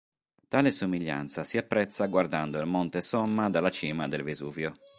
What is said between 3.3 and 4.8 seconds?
dalla cima del Vesuvio.